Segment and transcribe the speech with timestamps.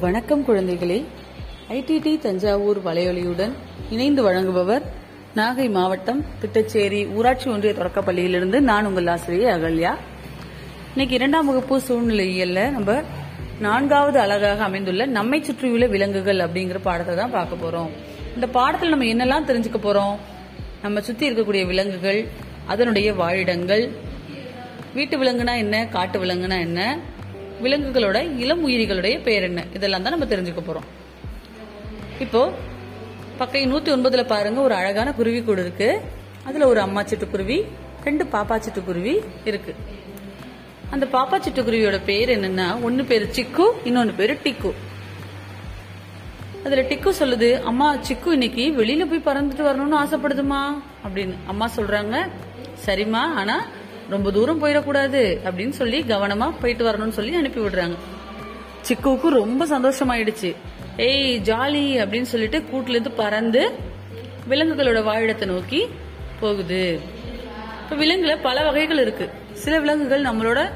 [0.00, 1.04] வணக்கம் குழந்தைகளே.
[1.68, 3.52] ஐடிடி தஞ்சாவூர் வலையொலியுடன்
[3.90, 4.82] இணைந்து வழங்குபவர்
[5.36, 9.92] நாகை மாவட்டம் திட்டச்சேரி ஊராட்சி ஒன்றிய தொடக்கப்பள்ளியிலிருந்து நான் உங்கள் ஆசிரியை அகல்யா.
[10.90, 13.02] இன்னைக்கு இரண்டாம் வகுப்பு சூழ்நிலையில நம்ம
[13.60, 17.90] நான்காவது அழகாக அமைந்துள்ள நம்மை சுற்றியுள்ள விலங்குகள் அப்படிங்கிற பாடத்தை தான் பார்க்க போறோம்.
[18.34, 20.16] இந்த பாடத்தில் நம்ம என்னெல்லாம் தெரிஞ்சுக்க போறோம்?
[20.82, 22.28] நம்ம சுத்தி இருக்கக்கூடிய விலங்குகள்
[22.66, 23.90] அதனுடைய வாழிடங்கள்
[24.94, 26.98] வீட்டு விலங்குனா என்ன காட்டு விலங்குனா என்ன
[27.64, 29.64] விலங்குகளோட இளம் உயிரிகளுடைய பெயர் என்ன?
[29.74, 30.88] இதெல்லாம் தான் நம்ம தெரிஞ்சுக்க போறோம்.
[32.18, 32.52] இப்போ
[33.38, 36.00] பக்கை நூத்தி ஒன்பதுல பாருங்க ஒரு அழகான குருவி கூடு இருக்கு.
[36.44, 37.58] அதுல ஒரு அம்மா சிட்டுக்குருவி
[38.04, 39.74] ரெண்டு பாப்பா சிட்டுக்குருவி இருக்கு.
[40.90, 44.72] அந்த பாப்பா சிட்டுக்குருவியோட பேர் என்னன்னா ஒன்னு பேரு சிக்கு இன்னொன்னு பேரு டிக்கு.
[46.64, 50.62] அதுல டிக்கு சொல்லுது அம்மா சிக்கு இன்னைக்கு வெளியில போய் பறந்துட்டு வரணும்னு ஆசைப்படுதுமா?
[51.04, 52.16] அப்படின்னு அம்மா சொல்றாங்க
[52.86, 53.56] சரிம்மா ஆனா
[54.10, 57.96] ரொம்ப தூரம் போயிடக்கூடாது அப்படின்னு சொல்லி கவனமா போயிட்டு வரணும்னு சொல்லி அனுப்பி விடுறாங்க.
[58.88, 60.56] சிக்குவுக்கு ரொம்ப சந்தோஷமாயிடுச்சு.
[60.96, 63.70] ஏய் ஜாலி அப்படின்னு சொல்லிட்டு கூட்டுல இருந்து பறந்து
[64.48, 65.88] விலங்குகளோட வாழிடத்தை நோக்கி
[66.40, 67.00] போகுது.
[67.82, 69.30] இப்ப விலங்குல பல வகைகள் இருக்கு.
[69.52, 70.70] சில விலங்குகள் நம்மளோட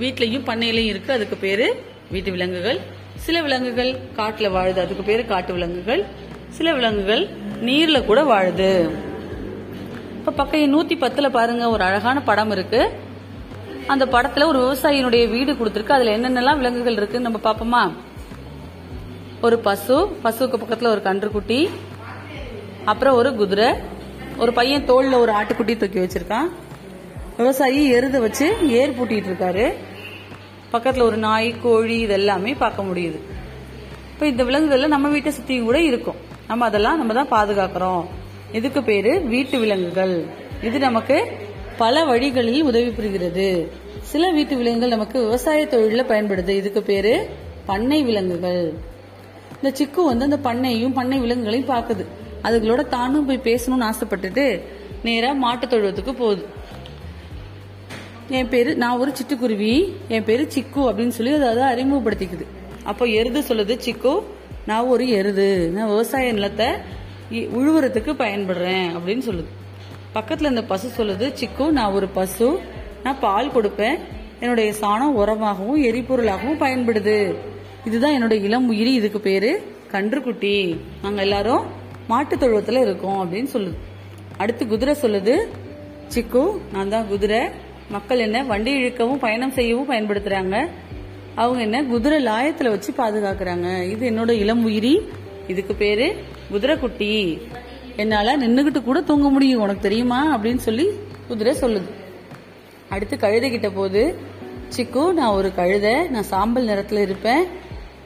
[0.00, 1.12] வீட்லயும் பண்ணையிலயும் இருக்கு.
[1.12, 2.78] அதுக்கு பேரு வீட்டு விலங்குகள்.
[3.16, 6.04] சில விலங்குகள் காட்டுல வாழுது அதுக்கு பேரு காட்டு விலங்குகள்.
[6.48, 7.28] சில விலங்குகள்
[7.62, 8.90] நீர்ல கூட வாழுது.
[10.22, 12.90] இப்போ பக்கம் நூத்தி பத்துல பாருங்க ஒரு அழகான படம் இருக்கு.
[13.86, 15.96] அந்த படத்துல ஒரு விவசாயினுடைய வீடு கொடுத்துருக்கு.
[15.96, 17.92] அதுல என்னென்னலாம் விலங்குகள் இருக்குன்னு நம்ம பாப்போமா
[19.40, 21.70] ஒரு பசு பசுவுக்கு பக்கத்துல ஒரு கன்றுக்குட்டி
[22.84, 23.74] அப்புறம் ஒரு குதிரை
[24.36, 26.48] ஒரு பையன் தோல்ல ஒரு ஆட்டுக்குட்டி தூக்கி வச்சிருக்கான்.
[27.36, 29.74] விவசாயி எருத வச்சு ஏர் பூட்டிட்டு இருக்காரு.
[30.72, 33.20] பக்கத்துல ஒரு நாய் கோழி இதெல்லாமே பார்க்க முடியுது.
[34.12, 36.20] இப்ப இந்த விலங்குகள்ல நம்ம வீட்டை சுத்தியும் கூட இருக்கும்.
[36.48, 38.04] நம்ம அதெல்லாம் நம்ம தான் பாதுகாக்கிறோம்.
[38.52, 40.24] இதுக்கு பேரு வீட்டு விலங்குகள்.
[40.62, 41.16] இது நமக்கு
[41.76, 43.68] பல வழிகளில் உதவி புரிகிறது.
[44.00, 46.48] சில வீட்டு விலங்குகள் நமக்கு விவசாய தொழிலில் பயன்படுது.
[46.48, 47.28] இதுக்கு பேரு
[47.66, 48.72] பண்ணை விலங்குகள்.
[49.56, 52.04] இந்த சிக்கு வந்து அந்த பண்ணையும் பண்ணை விலங்குகளையும் பார்க்குது
[52.42, 54.60] அதுகளோட தானும் போய் பேசணும்னு ஆசைப்பட்டுட்டு
[55.02, 56.44] நேராக மாட்டு தொழுவத்துக்கு போகுது.
[58.28, 59.92] என் பேர் நான் ஒரு சிட்டுக்குருவி.
[60.08, 62.46] என் பேர் சிக்கு அப்படின்னு சொல்லி அதை அதை அறிமுகப்படுத்திக்குது.
[62.84, 64.22] அப்போ எருது சொல்லுது சிக்கு
[64.66, 65.68] நான் ஒரு எருது.
[65.68, 66.66] நான் விவசாய நிலத்தை
[67.40, 69.44] உழுவுறதுக்கு பயன்படுறேன் அப்படின்னு சொல்லுது.
[70.12, 72.60] பக்கத்தில் இந்த பசு சொல்லுது சிக்கு நான் ஒரு பசு
[73.02, 73.98] நான் பால் கொடுப்பேன்.
[74.40, 77.34] என்னுடைய சாணம் உரமாகவும் எரிபொருளாகவும் பயன்படுது.
[77.84, 80.76] இதுதான் என்னோட இளம் உயிரி இதுக்கு பேரு கன்றுக்குட்டி.
[81.02, 81.66] நாங்க எல்லாரும்
[82.08, 83.76] மாட்டு தொழுவத்துல இருக்கோம் அப்படின்னு சொல்லுது.
[84.36, 85.36] அடுத்து குதிரை சொல்லுது
[86.14, 87.40] சிக்கு நான் தான் குதிரை.
[87.90, 90.68] மக்கள் என்ன வண்டி இழுக்கவும் பயணம் செய்யவும் பயன்படுத்துறாங்க.
[91.34, 93.82] அவங்க என்ன குதிரை லாயத்துல வச்சு பாதுகாக்கிறாங்க.
[93.82, 95.02] இது என்னோட இளம் உயிரி
[95.48, 96.16] இதுக்கு பேரு
[96.52, 97.42] குதிரைக்குட்டி.
[97.96, 99.60] என்னால நின்னுகிட்டு கூட தூங்க முடியும்.
[99.60, 100.38] உனக்கு தெரியுமா?
[100.38, 100.86] அப்படின்னு சொல்லி
[101.28, 101.90] குதிரை சொல்லுது.
[102.88, 104.16] அடுத்து கழுதை கிட்ட போது
[104.76, 107.44] சிக்கு நான் ஒரு கழுதை நான் சாம்பல் நிறத்துல இருப்பேன்.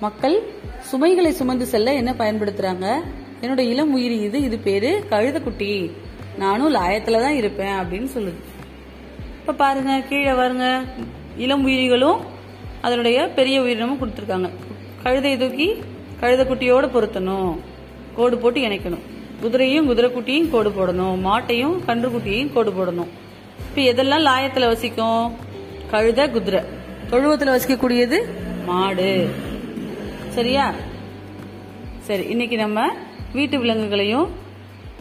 [0.00, 0.42] மக்கள்
[0.80, 3.00] சுமைகளை சுமந்து செல்ல என்ன பயன்படுத்துறாங்க?
[3.42, 5.90] என்னோட இளம் உயிரி இது இது பேரு கழுதைக்குட்டி.
[6.38, 8.42] நானும் லாயத்துல தான் இருப்பேன் அப்படின்னு சொல்லுது.
[9.40, 10.82] இப்ப பாருங்க கீழே பாருங்க.
[11.36, 12.20] இளம் உயிரிகளும்
[12.80, 14.50] அதனுடைய பெரிய உயிரினமும் கொடுத்துருக்காங்க.
[15.02, 15.74] கழுதை தூக்கி
[16.20, 17.58] கழுதைக்குட்டியோட பொருத்தணும்.
[18.16, 19.00] கோடு போட்டு இணைக்கணும்.
[19.42, 21.18] குதிரையும் குதிரைக்குட்டியும் கோடு போடணும்.
[21.20, 23.06] மாட்டையும் கன்றுக்குட்டியையும் கோடு போடணும்.
[23.76, 25.34] இப்ப எதெல்லாம் லாயத்துல வசிக்கும்?
[25.90, 26.60] கழுதை குதிரை.
[27.10, 28.20] தொழுவத்துல வசிக்கக்கூடியது?
[28.66, 29.30] மாடு.
[30.28, 30.74] சரியா?
[31.98, 32.88] சரி இன்னைக்கு நம்ம
[33.32, 34.28] வீட்டு விலங்குகளையும்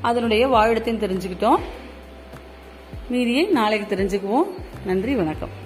[0.00, 1.60] அதனுடைய வாழிடத்தையும் தெரிஞ்சுக்கிட்டோம்.
[3.08, 4.48] மீதியை நாளைக்கு தெரிஞ்சுக்குவோம்.
[4.86, 5.63] நன்றி வணக்கம்.